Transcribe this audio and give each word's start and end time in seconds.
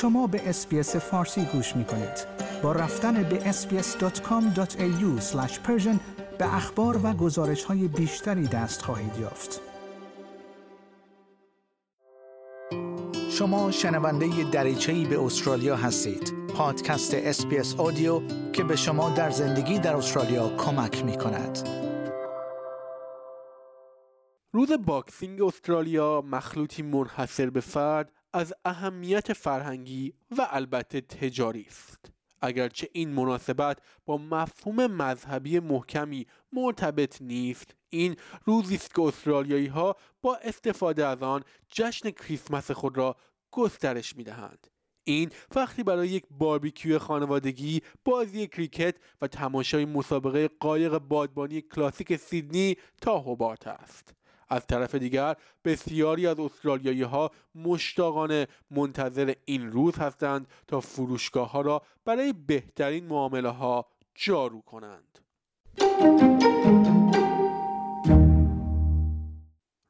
شما 0.00 0.26
به 0.26 0.48
SBS 0.48 0.96
فارسی 0.96 1.44
گوش 1.44 1.76
می 1.76 1.84
کنید. 1.84 2.26
با 2.62 2.72
رفتن 2.72 3.22
به 3.22 3.52
sbs.com.au 3.52 5.22
به 6.38 6.54
اخبار 6.54 7.00
و 7.02 7.12
گزارش 7.12 7.64
های 7.64 7.88
بیشتری 7.88 8.46
دست 8.46 8.82
خواهید 8.82 9.16
یافت. 9.20 9.60
شما 13.30 13.70
شنونده 13.70 14.50
دریچه‌ای 14.50 15.04
به 15.04 15.24
استرالیا 15.24 15.76
هستید. 15.76 16.32
پادکست 16.56 17.14
SBS 17.14 17.74
Audio 17.74 18.20
که 18.52 18.64
به 18.64 18.76
شما 18.76 19.10
در 19.10 19.30
زندگی 19.30 19.78
در 19.78 19.96
استرالیا 19.96 20.56
کمک 20.56 21.04
می 21.04 21.18
کند. 21.18 21.68
روز 24.52 24.72
باکسینگ 24.86 25.42
استرالیا 25.42 26.22
مخلوطی 26.26 26.82
منحصر 26.82 27.50
به 27.50 27.60
فرد 27.60 28.19
از 28.32 28.54
اهمیت 28.64 29.32
فرهنگی 29.32 30.14
و 30.30 30.46
البته 30.50 31.00
تجاری 31.00 31.66
است. 31.68 32.12
اگرچه 32.42 32.88
این 32.92 33.10
مناسبت 33.10 33.78
با 34.06 34.18
مفهوم 34.18 34.86
مذهبی 34.86 35.60
محکمی 35.60 36.26
مرتبط 36.52 37.22
نیست 37.22 37.74
این 37.88 38.16
روزی 38.44 38.74
است 38.74 38.94
که 38.94 39.02
استرالیایی 39.02 39.66
ها 39.66 39.96
با 40.22 40.36
استفاده 40.36 41.06
از 41.06 41.22
آن 41.22 41.44
جشن 41.68 42.10
کریسمس 42.10 42.70
خود 42.70 42.98
را 42.98 43.16
گسترش 43.50 44.16
می 44.16 44.24
دهند. 44.24 44.66
این 45.04 45.30
وقتی 45.54 45.82
برای 45.82 46.08
یک 46.08 46.24
باربیکیو 46.30 46.98
خانوادگی 46.98 47.82
بازی 48.04 48.46
کریکت 48.46 48.96
و 49.20 49.26
تماشای 49.26 49.84
مسابقه 49.84 50.48
قایق 50.48 50.98
بادبانی 50.98 51.60
کلاسیک 51.60 52.16
سیدنی 52.16 52.76
تا 53.00 53.18
هوبارت 53.18 53.66
است 53.66 54.14
از 54.50 54.66
طرف 54.66 54.94
دیگر 54.94 55.36
بسیاری 55.64 56.26
از 56.26 56.40
استرالیایی 56.40 57.02
ها 57.02 57.30
مشتاقانه 57.54 58.46
منتظر 58.70 59.34
این 59.44 59.72
روز 59.72 59.98
هستند 59.98 60.46
تا 60.68 60.80
فروشگاه 60.80 61.50
ها 61.50 61.60
را 61.60 61.82
برای 62.04 62.32
بهترین 62.46 63.06
معامله 63.06 63.48
ها 63.48 63.86
جارو 64.14 64.60
کنند. 64.60 65.18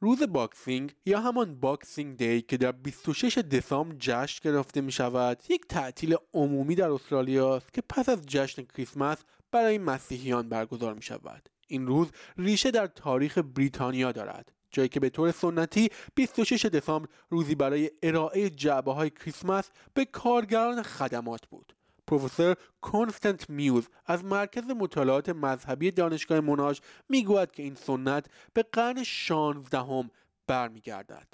روز 0.03 0.23
باکسینگ 0.23 0.93
یا 1.05 1.19
همان 1.19 1.59
Boxing 1.59 2.17
Day 2.17 2.41
که 2.41 2.57
در 2.57 2.71
26 2.71 3.37
دسامبر 3.37 3.95
جشن 3.99 4.39
گرفته 4.43 4.81
می 4.81 4.91
شود 4.91 5.43
یک 5.49 5.67
تعطیل 5.69 6.15
عمومی 6.33 6.75
در 6.75 6.91
استرالیا 6.91 7.55
است 7.55 7.73
که 7.73 7.81
پس 7.89 8.09
از 8.09 8.25
جشن 8.25 8.63
کریسمس 8.63 9.17
برای 9.51 9.77
مسیحیان 9.77 10.49
برگزار 10.49 10.93
می 10.93 11.01
شود 11.01 11.49
این 11.71 11.87
روز 11.87 12.07
ریشه 12.37 12.71
در 12.71 12.87
تاریخ 12.87 13.37
بریتانیا 13.37 14.11
دارد 14.11 14.51
جایی 14.71 14.89
که 14.89 14.99
به 14.99 15.09
طور 15.09 15.31
سنتی 15.31 15.89
26 16.15 16.65
دسامبر 16.65 17.09
روزی 17.29 17.55
برای 17.55 17.91
ارائه 18.03 18.49
جعبه 18.49 18.93
های 18.93 19.09
کریسمس 19.09 19.69
به 19.93 20.05
کارگران 20.05 20.83
خدمات 20.83 21.47
بود. 21.47 21.75
پروفسور 22.07 22.55
کنستنت 22.81 23.49
میوز 23.49 23.87
از 24.05 24.25
مرکز 24.25 24.63
مطالعات 24.63 25.29
مذهبی 25.29 25.91
دانشگاه 25.91 26.39
موناش 26.39 26.81
می‌گوید 27.09 27.51
که 27.51 27.63
این 27.63 27.75
سنت 27.75 28.25
به 28.53 28.63
قرن 28.63 29.03
16 29.03 30.09
برمیگردد. 30.47 31.27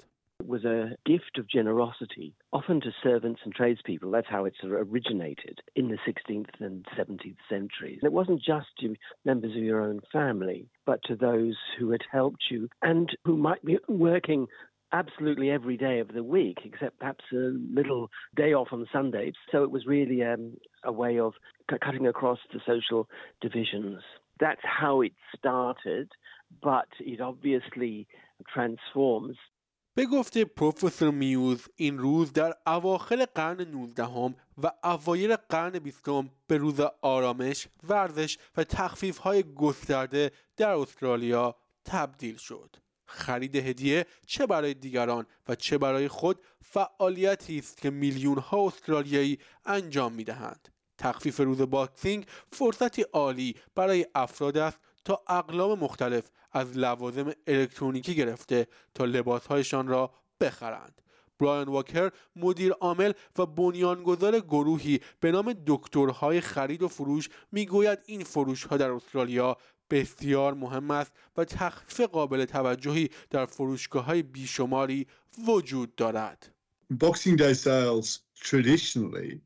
Was 0.48 0.64
a 0.64 0.96
gift 1.04 1.38
of 1.38 1.48
generosity, 1.48 2.34
often 2.52 2.80
to 2.80 2.90
servants 3.02 3.40
and 3.44 3.54
tradespeople. 3.54 4.10
That's 4.10 4.26
how 4.28 4.46
it's 4.46 4.56
originated 4.64 5.60
in 5.76 5.88
the 5.88 5.98
16th 6.06 6.48
and 6.60 6.86
17th 6.98 7.36
centuries. 7.48 8.00
It 8.02 8.12
wasn't 8.12 8.42
just 8.42 8.68
to 8.80 8.96
members 9.24 9.54
of 9.56 9.62
your 9.62 9.82
own 9.82 10.00
family, 10.12 10.68
but 10.86 11.00
to 11.04 11.16
those 11.16 11.56
who 11.78 11.90
had 11.90 12.02
helped 12.10 12.44
you 12.50 12.68
and 12.82 13.10
who 13.24 13.36
might 13.36 13.64
be 13.64 13.78
working 13.88 14.46
absolutely 14.92 15.50
every 15.50 15.76
day 15.76 16.00
of 16.00 16.08
the 16.08 16.24
week, 16.24 16.58
except 16.64 16.98
perhaps 16.98 17.24
a 17.32 17.52
little 17.72 18.10
day 18.34 18.54
off 18.54 18.68
on 18.72 18.86
Sunday. 18.92 19.32
So 19.52 19.62
it 19.62 19.70
was 19.70 19.86
really 19.86 20.22
um, 20.22 20.54
a 20.82 20.92
way 20.92 21.18
of 21.18 21.34
cutting 21.84 22.06
across 22.06 22.38
the 22.52 22.60
social 22.66 23.08
divisions. 23.40 24.00
That's 24.40 24.62
how 24.62 25.02
it 25.02 25.12
started, 25.36 26.10
but 26.62 26.88
it 27.00 27.20
obviously 27.20 28.06
transforms 28.52 29.36
به 29.98 30.06
گفته 30.06 30.44
پروفسور 30.44 31.10
میوز 31.10 31.68
این 31.76 31.98
روز 31.98 32.32
در 32.32 32.54
اواخر 32.66 33.24
قرن 33.34 33.60
19 33.60 34.04
و 34.62 34.70
اوایل 34.84 35.36
قرن 35.36 35.78
20 35.78 36.04
به 36.46 36.56
روز 36.56 36.80
آرامش، 37.02 37.68
ورزش 37.88 38.38
و 38.56 38.64
تخفیف 38.64 39.18
های 39.18 39.42
گسترده 39.54 40.32
در 40.56 40.70
استرالیا 40.70 41.56
تبدیل 41.84 42.36
شد. 42.36 42.76
خرید 43.06 43.56
هدیه 43.56 44.06
چه 44.26 44.46
برای 44.46 44.74
دیگران 44.74 45.26
و 45.48 45.54
چه 45.54 45.78
برای 45.78 46.08
خود 46.08 46.40
فعالیتی 46.62 47.58
است 47.58 47.76
که 47.76 47.90
میلیون 47.90 48.38
ها 48.38 48.66
استرالیایی 48.66 49.38
انجام 49.66 50.12
می 50.12 50.24
دهند. 50.24 50.68
تخفیف 50.98 51.40
روز 51.40 51.60
باکسینگ 51.60 52.26
فرصتی 52.52 53.02
عالی 53.02 53.54
برای 53.74 54.06
افراد 54.14 54.56
است 54.56 54.78
تا 55.04 55.22
اقلام 55.28 55.78
مختلف 55.78 56.30
از 56.52 56.78
لوازم 56.78 57.32
الکترونیکی 57.46 58.14
گرفته 58.14 58.66
تا 58.94 59.04
لباسهایشان 59.04 59.88
را 59.88 60.10
بخرند 60.40 61.02
برایان 61.38 61.68
واکر 61.68 62.10
مدیر 62.36 62.72
عامل 62.72 63.12
و 63.38 63.46
بنیانگذار 63.46 64.40
گروهی 64.40 65.00
به 65.20 65.32
نام 65.32 65.54
دکترهای 65.66 66.40
خرید 66.40 66.82
و 66.82 66.88
فروش 66.88 67.28
می‌گوید 67.52 67.98
این 68.06 68.24
فروش 68.24 68.64
ها 68.64 68.76
در 68.76 68.90
استرالیا 68.90 69.56
بسیار 69.90 70.54
مهم 70.54 70.90
است 70.90 71.12
و 71.36 71.44
تخفیف 71.44 72.00
قابل 72.00 72.44
توجهی 72.44 73.10
در 73.30 73.46
فروشگاه 73.46 74.04
های 74.04 74.22
بیشماری 74.22 75.06
وجود 75.48 75.94
دارد. 75.94 76.54
Boxing 76.92 77.36
Day 77.36 77.54
sales 77.54 78.20
traditionally 78.48 79.40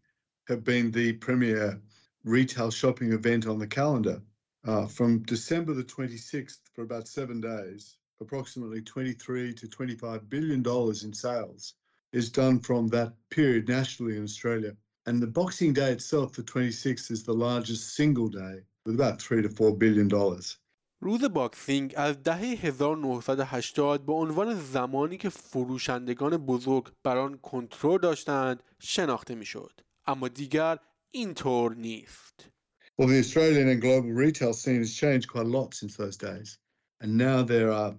have 0.50 0.62
been 0.64 0.90
the 0.92 1.12
premier 1.26 1.80
retail 2.24 2.70
shopping 2.70 3.12
event 3.12 3.46
on 3.46 3.58
the 3.58 3.66
calendar. 3.66 4.22
Uh, 4.65 4.85
from 4.85 5.19
December 5.23 5.73
the 5.73 5.83
26th 5.83 6.59
for 6.73 6.81
about 6.83 7.07
seven 7.07 7.39
days, 7.39 7.97
approximately 8.19 8.81
23 8.81 9.53
to 9.53 9.67
25 9.67 10.29
billion 10.29 10.61
dollars 10.61 11.03
in 11.03 11.13
sales 11.13 11.75
is 12.11 12.29
done 12.29 12.59
from 12.59 12.87
that 12.87 13.13
period 13.29 13.67
nationally 13.67 14.17
in 14.17 14.23
Australia. 14.23 14.75
And 15.05 15.21
the 15.21 15.27
Boxing 15.27 15.73
Day 15.73 15.91
itself, 15.91 16.33
the 16.33 16.43
26th, 16.43 17.11
is 17.11 17.23
the 17.23 17.33
largest 17.33 17.95
single 17.95 18.27
day 18.27 18.61
with 18.85 18.95
about 18.95 19.21
3 19.21 19.41
to 19.43 19.49
4 19.49 19.77
billion 19.77 20.07
dollars. 20.07 20.57
روز 21.01 21.23
باکسینگ 21.23 21.93
از 21.97 22.23
دهه 22.23 22.39
1980 22.39 24.05
به 24.05 24.13
عنوان 24.13 24.59
زمانی 24.59 25.17
که 25.17 25.29
فروشندگان 25.29 26.37
بزرگ 26.37 26.91
بر 27.03 27.17
آن 27.17 27.37
کنترل 27.37 27.97
داشتند 27.97 28.63
شناخته 28.79 29.35
میشد 29.35 29.81
اما 30.05 30.27
دیگر 30.27 30.77
اینطور 31.11 31.75
نیست 31.75 32.49
well, 32.98 33.08
the 33.08 33.18
Australian 33.18 33.68
and 33.68 33.80
global 33.80 34.10
retail 34.10 34.52
scene 34.52 34.78
has 34.78 34.94
changed 34.94 35.28
quite 35.28 35.46
a 35.46 35.48
lot 35.48 35.74
since 35.74 35.96
those 35.96 36.16
days. 36.16 36.58
And 37.00 37.16
now 37.16 37.42
there 37.42 37.72
are 37.72 37.96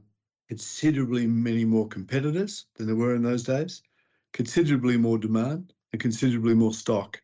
considerably 0.48 1.26
many 1.26 1.66
more 1.66 1.88
competitors 1.88 2.68
than 2.76 2.86
there 2.86 2.96
were 2.96 3.16
in 3.16 3.24
those 3.24 3.44
days, 3.44 3.82
considerably 4.34 4.98
more 4.98 5.18
demand, 5.18 5.74
and 5.92 6.02
considerably 6.02 6.54
more 6.54 6.74
stock. 6.74 7.22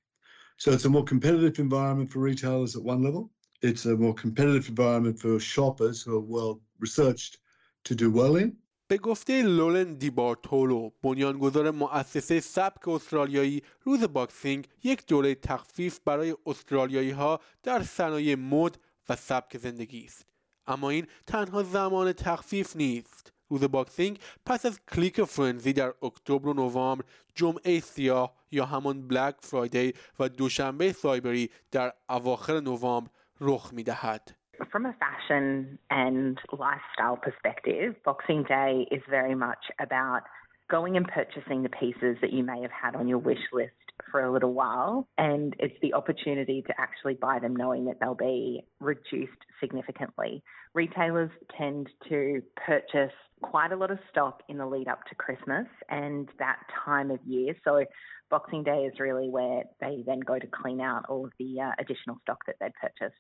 So 0.58 0.72
it's 0.72 0.86
a 0.86 0.90
more 0.90 1.04
competitive 1.04 1.60
environment 1.60 2.12
for 2.12 2.20
retailers 2.20 2.76
at 2.76 2.84
one 2.84 3.04
level. 3.04 3.32
It's 3.62 3.86
a 3.86 3.96
more 3.96 4.14
competitive 4.14 4.68
environment 4.70 5.20
for 5.20 5.40
shoppers 5.40 6.02
who 6.02 6.16
are 6.16 6.20
well 6.20 6.62
researched 6.80 7.38
to 7.86 7.96
do 7.96 8.10
well 8.10 8.36
in. 8.36 8.58
به 8.90 8.98
گفته 8.98 9.42
لولن 9.42 9.94
دیبارتولو 9.94 10.90
بنیانگذار 11.04 11.72
مؤسسه 11.72 12.40
سبک 12.40 12.88
استرالیایی 12.88 13.64
روز 13.84 14.04
باکسینگ 14.04 14.68
یک 14.84 15.06
دوره 15.06 15.36
تخفیف 15.36 16.00
برای 16.06 16.36
استرالیایی 16.46 17.12
ها 17.12 17.40
در 17.64 17.84
صنایع 17.84 18.36
مد 18.36 18.80
و 19.10 19.16
سبک 19.16 19.58
زندگی 19.58 20.06
است 20.06 20.26
اما 20.68 20.90
این 20.90 21.08
تنها 21.28 21.64
زمان 21.64 22.14
تخفیف 22.14 22.76
نیست 22.76 23.34
روز 23.50 23.64
باکسینگ 23.64 24.20
پس 24.46 24.66
از 24.66 24.80
Click 24.92 25.24
Frenzy 25.24 25.74
در 25.74 25.94
اکتبر 26.04 26.48
و 26.48 26.54
نوامبر 26.54 27.06
جمعه 27.36 27.80
سیاه 27.80 28.36
یا 28.52 28.66
همان 28.66 29.08
Black 29.08 29.36
Friday 29.40 29.94
و 30.20 30.30
دوشنبه 30.30 30.94
سایبری 30.94 31.50
در 31.72 31.94
اواخر 32.10 32.60
نوامبر 32.60 33.10
رخ 33.42 33.74
می 33.74 33.84
دهد. 33.84 34.39
From 34.72 34.86
a 34.86 34.94
fashion 34.94 35.80
and 35.90 36.38
lifestyle 36.52 37.18
perspective, 37.18 37.96
Boxing 38.04 38.44
Day 38.44 38.88
is 38.92 39.02
very 39.10 39.34
much 39.34 39.66
about 39.80 40.22
going 40.70 40.98
and 40.98 41.08
purchasing 41.08 41.64
the 41.64 41.70
pieces 41.70 42.18
that 42.22 42.32
you 42.32 42.44
may 42.44 42.62
have 42.62 42.72
had 42.72 42.96
on 42.96 43.08
your 43.08 43.18
wish 43.18 43.40
list 43.52 43.74
for 44.12 44.24
a 44.24 44.32
little 44.32 44.54
while. 44.54 45.08
And 45.18 45.56
it's 45.60 45.76
the 45.82 45.94
opportunity 45.94 46.62
to 46.68 46.74
actually 46.78 47.16
buy 47.16 47.40
them 47.40 47.56
knowing 47.56 47.86
that 47.86 48.00
they'll 48.00 48.16
be 48.16 48.62
reduced 48.80 49.42
significantly. 49.60 50.44
Retailers 50.74 51.32
tend 51.58 51.90
to 52.10 52.42
purchase 52.66 53.14
quite 53.42 53.72
a 53.72 53.76
lot 53.76 53.92
of 53.92 54.00
stock 54.12 54.44
in 54.50 54.58
the 54.58 54.66
lead 54.66 54.88
up 54.88 55.06
to 55.08 55.16
Christmas 55.16 55.66
and 55.90 56.30
that 56.38 56.60
time 56.86 57.10
of 57.12 57.20
year. 57.26 57.56
So 57.64 57.84
Boxing 58.30 58.64
Day 58.64 58.84
is 58.84 59.00
really 59.00 59.30
where 59.30 59.64
they 59.82 60.04
then 60.06 60.20
go 60.20 60.38
to 60.38 60.48
clean 60.48 60.82
out 60.82 61.06
all 61.10 61.26
of 61.26 61.32
the 61.40 61.60
uh, 61.62 61.72
additional 61.80 62.18
stock 62.22 62.46
that 62.46 62.56
they'd 62.60 62.74
purchased. 62.80 63.18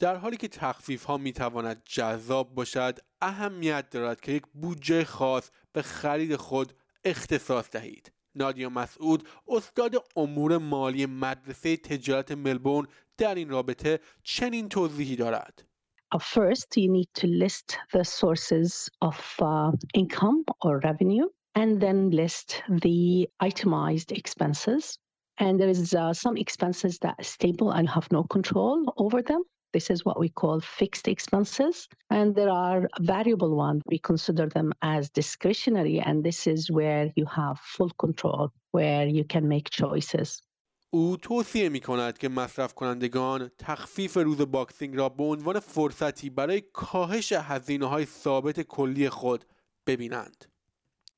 در 0.00 0.16
حالی 0.16 0.36
که 0.36 0.48
تخفیف 0.48 1.04
ها 1.04 1.16
می 1.16 1.32
تواند 1.32 1.82
جذاب 1.84 2.54
باشد 2.54 2.98
اهمیت 3.20 3.90
دارد 3.90 4.20
که 4.20 4.32
یک 4.32 4.42
بودجه 4.54 5.04
خاص 5.04 5.50
به 5.72 5.82
خرید 5.82 6.36
خود 6.36 6.72
اختصاص 7.04 7.70
دهید 7.70 8.12
نادیا 8.34 8.68
مسعود 8.68 9.28
استاد 9.48 9.94
امور 10.16 10.58
مالی 10.58 11.06
مدرسه 11.06 11.76
تجارت 11.76 12.32
ملبورن 12.32 12.86
در 13.18 13.34
این 13.34 13.48
رابطه 13.48 14.00
چنین 14.22 14.68
توضیحی 14.68 15.16
دارد. 15.16 15.64
First, 16.18 16.76
you 16.76 16.88
need 16.98 17.10
to 17.20 17.26
list 17.44 17.78
the 17.92 18.04
sources 18.04 18.90
of 19.08 19.18
uh, 19.40 19.70
income 19.94 20.38
or 20.64 20.72
revenue 20.88 21.28
and 21.60 21.70
then 21.84 21.98
list 22.10 22.48
the 22.84 23.28
itemized 23.48 24.10
expenses. 24.20 24.98
And 25.38 25.52
there 25.60 25.72
is 25.76 25.94
uh, 25.94 26.12
some 26.24 26.36
expenses 26.44 26.98
that 27.02 27.14
are 27.20 27.30
stable 27.36 27.70
and 27.78 27.88
have 27.96 28.08
no 28.10 28.22
control 28.36 28.76
over 29.04 29.22
them. 29.30 29.42
This 29.72 29.90
is 29.90 30.04
what 30.04 30.18
we 30.18 30.28
call 30.28 30.60
fixed 30.60 31.06
expenses. 31.08 31.88
And 32.10 32.34
there 32.34 32.50
are 32.50 32.88
variable 33.00 33.54
ones. 33.56 33.82
We 33.86 33.98
consider 33.98 34.46
them 34.48 34.72
as 34.82 35.10
discretionary. 35.10 36.00
And 36.00 36.24
this 36.24 36.46
is 36.46 36.70
where 36.70 37.12
you 37.16 37.26
have 37.26 37.58
full 37.58 37.90
control, 38.04 38.52
where 38.72 39.06
you 39.06 39.24
can 39.24 39.48
make 39.48 39.70
choices. 39.70 40.42
او 40.92 41.16
توصیه 41.16 41.68
می 41.68 41.80
کند 41.80 42.18
که 42.18 42.28
مصرف 42.28 42.74
کنندگان 42.74 43.50
تخفیف 43.58 44.16
روز 44.16 44.40
باکسینگ 44.40 44.96
را 44.96 45.08
به 45.08 45.24
عنوان 45.24 45.60
فرصتی 45.60 46.30
برای 46.30 46.62
کاهش 46.72 47.32
هزینه 47.32 47.86
های 47.86 48.04
ثابت 48.04 48.60
کلی 48.60 49.08
خود 49.08 49.44
ببینند. 49.86 50.49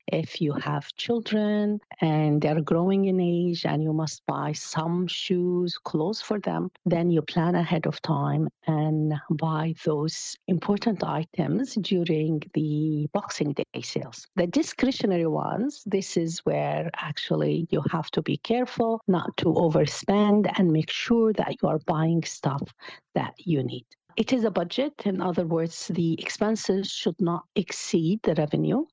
If 0.07 0.41
you 0.41 0.53
have 0.53 0.93
children 0.95 1.79
and 2.01 2.41
they're 2.41 2.61
growing 2.61 3.05
in 3.05 3.19
age 3.19 3.65
and 3.65 3.83
you 3.83 3.93
must 3.93 4.21
buy 4.27 4.51
some 4.51 5.07
shoes, 5.07 5.77
clothes 5.77 6.21
for 6.21 6.39
them, 6.39 6.69
then 6.85 7.09
you 7.09 7.21
plan 7.21 7.55
ahead 7.55 7.85
of 7.85 8.01
time 8.01 8.49
and 8.67 9.13
buy 9.31 9.73
those 9.85 10.35
important 10.47 11.03
items 11.03 11.75
during 11.75 12.41
the 12.53 13.07
Boxing 13.13 13.53
Day 13.53 13.81
sales. 13.81 14.27
The 14.35 14.47
discretionary 14.47 15.27
ones, 15.27 15.83
this 15.85 16.17
is 16.17 16.39
where 16.39 16.89
actually 16.97 17.67
you 17.69 17.83
have 17.91 18.09
to 18.11 18.21
be 18.21 18.37
careful 18.37 19.01
not 19.07 19.35
to 19.37 19.45
overspend 19.45 20.51
and 20.57 20.71
make 20.71 20.91
sure 20.91 21.33
that 21.33 21.55
you 21.61 21.69
are 21.69 21.79
buying 21.85 22.23
stuff 22.23 22.73
that 23.15 23.33
you 23.37 23.63
need. 23.63 23.85
It 24.15 24.31
is 24.31 24.43
a 24.43 24.51
budget. 24.51 24.93
In 25.05 25.21
other 25.21 25.45
words, 25.47 25.87
the 25.87 26.13
expenses 26.21 26.91
should 26.91 27.19
not 27.19 27.45
exceed 27.55 28.19
the 28.21 28.35
revenue. 28.35 28.85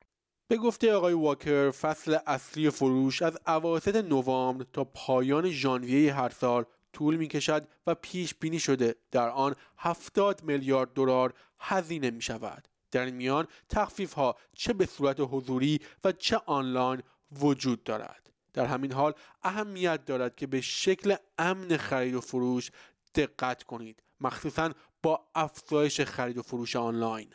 به 0.50 0.56
گفته 0.56 0.92
آقای 0.92 1.12
واکر 1.12 1.70
فصل 1.70 2.18
اصلی 2.26 2.70
فروش 2.70 3.22
از 3.22 3.38
اواسط 3.46 3.96
نوامبر 3.96 4.66
تا 4.72 4.84
پایان 4.84 5.50
ژانویه 5.50 6.14
هر 6.14 6.28
سال 6.28 6.64
طول 6.92 7.16
می 7.16 7.28
کشد 7.28 7.68
و 7.86 7.94
پیش 7.94 8.34
بینی 8.34 8.58
شده 8.58 8.94
در 9.10 9.28
آن 9.28 9.54
70 9.78 10.42
میلیارد 10.44 10.92
دلار 10.92 11.34
هزینه 11.58 12.10
می 12.10 12.22
شود. 12.22 12.68
در 12.90 13.04
این 13.04 13.14
میان 13.14 13.46
تخفیف 13.68 14.12
ها 14.12 14.36
چه 14.54 14.72
به 14.72 14.86
صورت 14.86 15.16
حضوری 15.20 15.80
و 16.04 16.12
چه 16.12 16.40
آنلاین 16.46 17.02
وجود 17.40 17.84
دارد. 17.84 18.30
در 18.52 18.66
همین 18.66 18.92
حال 18.92 19.12
اهمیت 19.42 20.04
دارد 20.04 20.36
که 20.36 20.46
به 20.46 20.60
شکل 20.60 21.16
امن 21.38 21.76
خرید 21.76 22.14
و 22.14 22.20
فروش 22.20 22.70
دقت 23.14 23.62
کنید 23.62 24.02
مخصوصا 24.20 24.70
با 25.02 25.20
افزایش 25.34 26.00
خرید 26.00 26.38
و 26.38 26.42
فروش 26.42 26.76
آنلاین. 26.76 27.28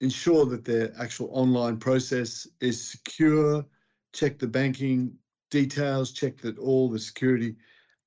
ensure 0.00 0.44
that 0.46 0.64
their 0.64 0.92
actual 0.98 1.28
online 1.32 1.76
process 1.78 2.46
is 2.60 2.90
secure, 2.90 3.64
check 4.12 4.38
the 4.38 4.46
banking 4.46 5.12
details, 5.50 6.12
check 6.12 6.38
that 6.38 6.58
all 6.58 6.90
the 6.90 6.98
security 6.98 7.56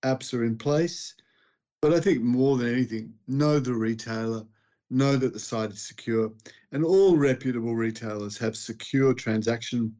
apps 0.04 0.34
are 0.34 0.44
in 0.44 0.58
place. 0.58 1.16
But 1.82 1.94
I 1.94 2.00
think 2.00 2.22
more 2.22 2.58
than 2.58 2.74
anything, 2.74 3.14
know 3.28 3.60
the 3.60 3.74
retailer, 3.74 4.46
know 4.90 5.16
that 5.16 5.34
the 5.34 5.40
site 5.40 5.72
is 5.72 5.82
secure, 5.82 6.32
and 6.72 6.84
all 6.84 7.18
reputable 7.18 7.76
retailers 7.76 8.38
have 8.38 8.56
secure 8.56 9.14
transaction 9.14 9.96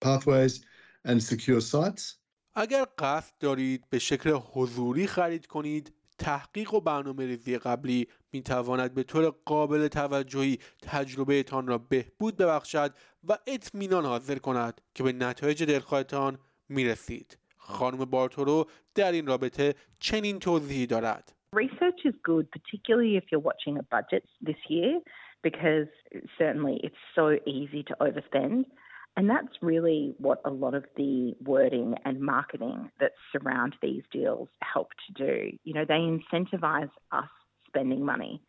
pathways 0.00 0.64
and 1.04 1.22
secure 1.22 1.60
sites. 1.60 2.16
اگر 2.54 2.84
قصد 2.98 3.32
دارید 3.40 3.84
به 3.90 3.98
شکل 3.98 4.30
حضوری 4.30 5.06
خرید 5.06 5.46
کنید 5.46 5.92
تحقیق 6.17 6.73
و 6.73 6.81
برنامه 6.81 7.25
ریزی 7.25 7.57
قبلی 7.57 8.07
می 8.33 8.41
تواند 8.41 8.93
به 8.93 9.03
طور 9.03 9.33
قابل 9.45 9.87
توجهی 9.87 10.59
تجربه 10.81 11.43
تان 11.43 11.67
را 11.67 11.77
بهبود 11.77 12.37
ببخشد 12.37 12.93
و 13.29 13.37
اطمینان 13.47 14.05
حاضر 14.05 14.35
کند 14.35 14.81
که 14.93 15.03
به 15.03 15.13
نتایج 15.13 15.63
دلخواهتان 15.63 16.37
می 16.69 16.85
رسید. 16.85 17.37
خانم 17.57 18.05
بارتورو 18.05 18.65
در 18.95 19.11
این 19.11 19.27
رابطه 19.27 19.73
چنین 19.99 20.39
توضیحی 20.39 20.85
دارد. 20.85 21.31
Research 21.55 22.01
is 22.05 22.15
good, 22.31 22.45
particularly 22.57 23.15
if 23.15 23.25
you're 23.31 23.45
watching 23.51 23.77
a 23.77 23.85
budget 23.95 24.23
this 24.49 24.61
year, 24.67 24.99
because 25.47 25.87
certainly 26.37 26.75
it's 26.85 27.03
so 27.15 27.25
easy 27.57 27.81
to 27.89 27.93
overspend. 28.05 28.65
And 29.17 29.29
that's 29.29 29.55
really 29.61 30.13
what 30.17 30.39
a 30.43 30.49
lot 30.49 30.73
of 30.73 30.83
the 30.97 31.35
wording 31.51 31.95
and 32.03 32.19
marketing 32.19 32.91
that 32.99 33.13
surround 33.31 33.75
these 33.81 34.03
deals 34.11 34.49
help 34.73 34.89
to 35.05 35.13
do. 35.25 35.57
You 35.63 35.73
know, 35.73 35.85
they 35.85 36.01
incentivize 36.15 36.91
us 37.11 37.29
spending 37.67 38.03
money. 38.05 38.41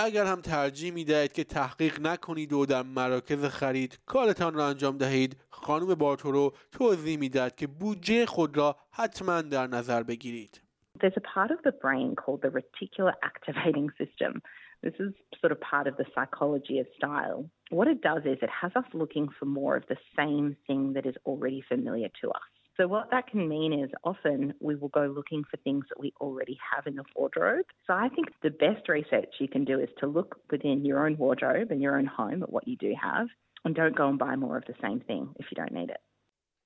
اگر 0.00 0.26
هم 0.26 0.40
ترجیح 0.40 0.92
می 0.92 1.04
دهید 1.04 1.32
که 1.32 1.44
تحقیق 1.44 2.00
نکنید 2.00 2.52
و 2.52 2.66
در 2.66 2.82
مراکز 2.82 3.44
خرید 3.44 3.98
کارتان 4.06 4.54
را 4.54 4.66
انجام 4.66 4.98
دهید 4.98 5.36
خانم 5.50 5.94
بارتورو 5.94 6.52
توضیح 6.72 7.18
می 7.18 7.28
دهد 7.28 7.56
که 7.56 7.66
بودجه 7.66 8.26
خود 8.26 8.56
را 8.56 8.76
حتما 8.90 9.42
در 9.42 9.66
نظر 9.66 10.02
بگیرید. 10.02 10.67
There's 11.00 11.12
a 11.16 11.20
part 11.20 11.50
of 11.50 11.58
the 11.64 11.72
brain 11.72 12.16
called 12.16 12.42
the 12.42 12.48
reticular 12.48 13.12
activating 13.22 13.90
system 13.98 14.42
This 14.82 14.94
is 14.98 15.12
sort 15.40 15.52
of 15.52 15.60
part 15.60 15.86
of 15.86 15.96
the 15.96 16.04
psychology 16.14 16.78
of 16.78 16.86
style. 16.96 17.48
What 17.70 17.88
it 17.88 18.00
does 18.00 18.22
is 18.24 18.38
it 18.42 18.50
has 18.62 18.72
us 18.76 18.84
looking 18.92 19.28
for 19.38 19.44
more 19.44 19.76
of 19.76 19.84
the 19.88 19.96
same 20.16 20.56
thing 20.66 20.92
that 20.94 21.06
is 21.06 21.14
already 21.26 21.62
familiar 21.68 22.08
to 22.22 22.30
us. 22.30 22.40
So, 22.76 22.86
what 22.86 23.10
that 23.10 23.26
can 23.26 23.48
mean 23.48 23.72
is 23.72 23.90
often 24.04 24.54
we 24.60 24.76
will 24.76 24.88
go 24.88 25.06
looking 25.06 25.42
for 25.50 25.56
things 25.58 25.84
that 25.88 25.98
we 25.98 26.12
already 26.20 26.56
have 26.72 26.86
in 26.86 26.94
the 26.94 27.04
wardrobe. 27.16 27.66
So, 27.86 27.92
I 27.92 28.08
think 28.08 28.28
the 28.42 28.50
best 28.50 28.88
research 28.88 29.34
you 29.40 29.48
can 29.48 29.64
do 29.64 29.80
is 29.80 29.88
to 29.98 30.06
look 30.06 30.40
within 30.50 30.84
your 30.84 31.04
own 31.04 31.16
wardrobe 31.16 31.72
and 31.72 31.82
your 31.82 31.98
own 31.98 32.06
home 32.06 32.42
at 32.44 32.52
what 32.52 32.68
you 32.68 32.76
do 32.76 32.94
have 33.00 33.26
and 33.64 33.74
don't 33.74 33.96
go 33.96 34.08
and 34.08 34.18
buy 34.18 34.36
more 34.36 34.56
of 34.56 34.64
the 34.66 34.74
same 34.80 35.00
thing 35.00 35.34
if 35.40 35.46
you 35.50 35.56
don't 35.56 35.72
need 35.72 35.90
it. 35.90 36.00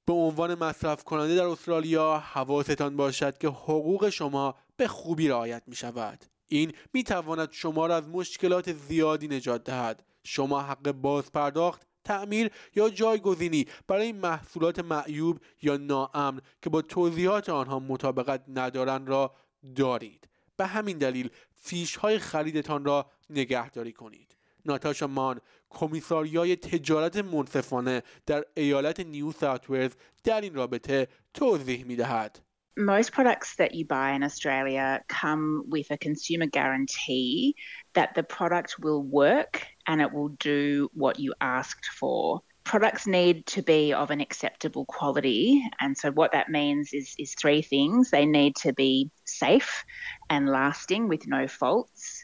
به 0.07 0.13
عنوان 0.13 0.55
مصرف 0.55 1.05
کننده 1.05 1.35
در 1.35 1.45
استرالیا 1.45 2.19
حواستان 2.19 2.97
باشد 2.97 3.39
که 3.39 3.49
حقوق 3.49 4.09
شما 4.09 4.55
به 4.77 4.89
خوبی 4.89 5.29
رعایت 5.29 5.63
می 5.67 5.77
شود. 5.77 6.25
این 6.49 6.73
می 6.93 7.03
تواند 7.03 7.53
شما 7.53 7.87
را 7.87 7.97
از 7.97 8.09
مشکلات 8.09 8.73
زیادی 8.73 9.29
نجات 9.29 9.65
دهد. 9.65 10.05
شما 10.25 10.61
حق 10.63 10.93
باز 10.93 11.33
پرداخت 11.33 11.87
تعمیر 12.05 12.51
یا 12.75 12.91
جایگزینی 12.91 13.67
برای 13.89 14.13
محصولات 14.13 14.79
معیوب 14.79 15.41
یا 15.63 15.77
ناامن 15.77 16.41
که 16.63 16.71
با 16.71 16.83
توضیحات 16.83 17.49
آنها 17.49 17.79
مطابقت 17.79 18.45
ندارند 18.49 19.09
را 19.09 19.35
دارید. 19.77 20.29
به 20.57 20.67
همین 20.67 20.99
دلیل 20.99 21.31
فیش 21.55 21.97
های 21.97 22.19
خریدتان 22.19 22.85
را 22.85 23.11
نگهداری 23.31 23.93
کنید. 23.93 24.37
ناتاشا 24.66 25.08
مان 25.08 25.40
کمیساریای 25.70 26.56
تجارت 26.56 27.18
منصفانه 27.18 28.04
در 28.26 28.44
ایالت 28.58 29.00
نیو 29.00 29.32
ساوت 29.32 29.98
در 30.24 30.42
این 30.42 30.54
رابطه 30.54 31.08
توضیح 31.34 31.86
می 31.86 31.96
دهد. 31.96 32.40
most 32.78 33.12
products 33.12 33.56
that 33.56 33.74
you 33.74 33.86
buy 33.86 34.12
in 34.12 34.24
Australia 34.24 35.02
come 35.08 35.64
with 35.68 35.88
a 35.90 35.98
consumer 35.98 36.46
guarantee 36.46 37.56
that 37.96 38.14
the 38.14 38.24
product 38.24 38.78
will 38.80 39.02
work 39.02 39.66
and 39.88 40.00
it 40.00 40.14
will 40.14 40.30
do 40.40 40.90
what 40.94 41.20
you 41.20 41.34
asked 41.42 41.88
for. 41.88 42.42
Products 42.64 43.08
need 43.08 43.46
to 43.48 43.64
be 43.64 43.94
of 43.94 44.12
an 44.12 44.22
acceptable 44.22 44.86
quality. 44.86 45.64
And 45.80 45.98
so, 45.98 46.12
what 46.12 46.34
that 46.34 46.50
means 46.50 46.94
is, 46.94 47.16
is 47.18 47.34
three 47.34 47.62
things 47.62 48.12
they 48.12 48.26
need 48.26 48.56
to 48.58 48.74
be 48.74 49.10
safe 49.26 49.84
and 50.30 50.50
lasting 50.50 51.08
with 51.08 51.28
no 51.28 51.48
faults. 51.48 52.21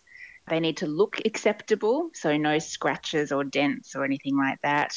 They 0.48 0.60
need 0.60 0.76
to 0.78 0.86
look 0.86 1.14
acceptable, 1.24 1.96
so 2.22 2.28
no 2.36 2.58
scratches 2.58 3.32
or 3.32 3.44
dents 3.44 3.88
or 3.96 4.04
anything 4.04 4.36
like 4.44 4.60
that. 4.62 4.92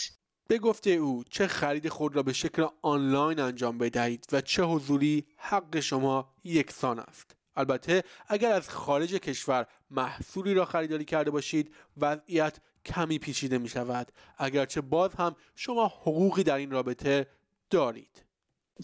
به 0.48 0.58
گفته 0.58 0.90
او 0.90 1.24
چه 1.30 1.48
خرید 1.48 1.90
خود 1.90 2.16
را 2.16 2.24
به 2.24 2.34
شکل 2.34 2.68
آنلاین 2.82 3.40
انجام 3.40 3.78
بدهید 3.78 4.28
و 4.32 4.42
چه 4.42 4.64
حضوری 4.64 5.26
حق 5.38 5.80
شما 5.80 6.34
یکسان 6.44 7.00
است. 7.00 7.36
البته 7.56 8.04
اگر 8.28 8.52
از 8.52 8.70
خارج 8.70 9.14
کشور 9.14 9.68
محصولی 9.92 10.54
را 10.54 10.66
خریداری 10.66 11.06
کرده 11.06 11.32
باشید 11.32 11.74
وضعیت 11.98 12.58
کمی 12.86 13.20
پیچیده 13.20 13.58
می 13.58 13.70
شود 13.70 14.12
اگرچه 14.38 14.82
باز 14.82 15.16
هم 15.16 15.36
شما 15.56 15.88
حقوقی 15.88 16.44
در 16.44 16.58
این 16.58 16.72
رابطه 16.72 17.28
دارید. 17.70 18.24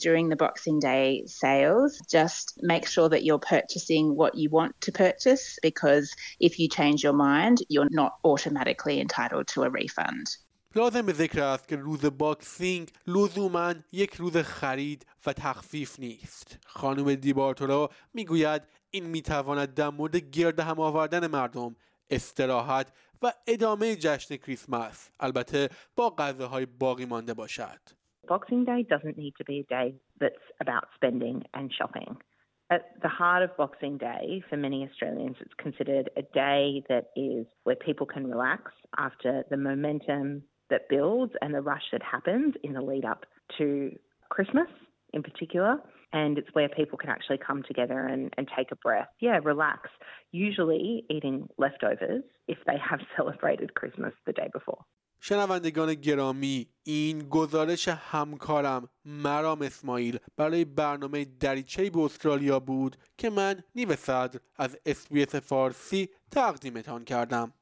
During 0.06 0.30
the 0.30 0.36
Boxing 0.36 0.80
Day 0.80 1.24
sales, 1.25 2.00
just 2.10 2.46
make 2.62 2.86
sure 2.88 3.10
that 3.10 3.24
you're 3.24 3.46
purchasing 3.56 4.16
what 4.16 4.34
you 4.36 4.50
want 4.50 4.74
to 4.82 4.92
purchase 4.92 5.60
because 5.62 6.06
if 6.39 6.60
you 6.60 6.68
change 6.70 7.04
your 7.04 7.18
mind, 7.30 7.58
you're 7.70 7.94
not 8.01 8.13
automatically 8.24 9.00
entitled 9.06 9.48
to 9.54 9.63
a 9.63 9.70
refund. 9.70 10.27
لازم 10.76 10.97
به 10.97 11.12
ذکر 11.12 11.42
است 11.42 11.68
که 11.68 11.75
روز 11.75 12.06
باکسینگ 12.06 12.92
لزوما 13.08 13.74
یک 13.92 14.13
روز 14.16 14.38
خرید 14.38 15.06
و 15.25 15.34
تخفیف 15.34 16.00
نیست 16.00 16.58
خانم 16.66 17.16
دیبارتورا 17.16 17.89
می‌گوید 18.13 18.62
این 18.89 19.06
می‌تواند 19.06 19.74
در 19.74 19.89
مورد 19.89 20.16
گرد 20.16 20.60
هم 20.60 20.80
آوردن 20.80 21.27
مردم 21.27 21.75
استراحت 22.10 22.88
و 23.22 23.34
ادامه 23.48 23.96
جشن 23.96 24.36
کریسمس 24.36 25.10
البته 25.20 25.70
با 25.96 26.10
غذاهای 26.10 26.66
باقی 26.66 27.06
مانده 27.06 27.34
باشد 27.34 27.80
Boxing 28.28 28.66
Day 28.66 28.86
doesn't 28.88 29.18
need 29.18 29.34
to 29.38 29.46
be 29.46 29.60
a 29.60 29.64
day 29.64 29.96
that's 30.20 30.36
about 30.62 30.86
spending 30.96 31.44
and 31.54 31.72
shopping. 31.76 32.18
At 32.70 33.02
the 33.02 33.08
heart 33.08 33.44
of 33.44 33.56
Boxing 33.56 33.98
Day, 33.98 34.44
for 34.50 34.58
many 34.58 34.88
Australians, 34.88 35.38
it's 35.40 35.54
considered 35.58 36.10
a 36.18 36.22
day 36.22 36.84
that 36.90 37.06
is 37.16 37.46
where 37.64 37.78
people 37.78 38.06
can 38.06 38.28
relax 38.28 38.74
after 38.98 39.44
the 39.50 39.56
momentum 39.56 40.44
that 40.70 40.90
builds 40.90 41.32
and 41.42 41.54
the 41.54 41.62
rush 41.62 41.84
that 41.94 42.02
happens 42.04 42.56
in 42.64 42.74
the 42.74 42.82
lead 42.82 43.06
up 43.06 43.26
to 43.58 43.92
Christmas 44.30 44.68
in 45.14 45.24
particular. 45.24 45.78
And 46.12 46.38
it's 46.38 46.50
where 46.54 46.68
people 46.68 46.98
can 46.98 47.10
actually 47.10 47.38
come 47.38 47.64
together 47.64 48.00
and, 48.00 48.34
and 48.38 48.50
take 48.56 48.72
a 48.72 48.76
breath. 48.76 49.08
Yeah, 49.22 49.40
relax. 49.44 49.90
Usually 50.32 51.06
eating 51.10 51.48
leftovers 51.58 52.24
if 52.48 52.58
they 52.66 52.78
have 52.78 53.00
celebrated 53.16 53.76
Christmas 53.76 54.14
the 54.26 54.34
day 54.34 54.50
before. 54.52 54.84
شنوندگان 55.20 55.94
گرامی 55.94 56.68
این 56.84 57.30
گزارش 57.30 57.88
همکارم 57.88 58.90
مرام 59.06 59.62
اسماعیل 59.62 60.20
برای 60.38 60.66
برنامه 60.66 61.26
دریچه 61.26 61.90
به 61.90 62.00
استرالیا 62.00 62.60
بود 62.60 62.98
که 63.18 63.30
من 63.30 63.64
نیو 63.76 63.96
صدر 63.96 64.40
از 64.56 64.78
SBS 64.86 65.36
فارسی 65.36 66.10
تقدیمتان 66.32 67.04
کردم. 67.04 67.54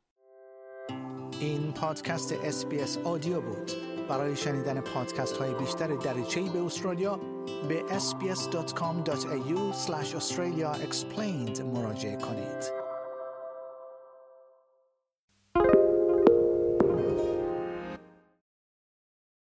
این 1.39 1.71
پادکست 1.71 2.31
SBS 2.31 2.97
Audio 2.97 3.41
بود. 3.41 3.71
برای 4.09 4.35
شنیدن 4.35 4.81
پادکست 4.81 5.37
های 5.37 5.53
بیشتر 5.53 5.87
دریچه 5.95 6.41
به 6.41 6.59
استرالیا 6.59 7.19
به 7.67 7.83
sbs.com.au 7.89 9.73
australia 10.19 10.89
explained 10.89 11.59
مراجعه 11.61 12.15
کنید. 12.17 12.84